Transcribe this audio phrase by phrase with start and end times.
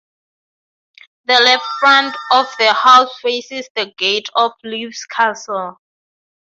[1.25, 5.77] The left front of the house faces the gate of Lewes Castle.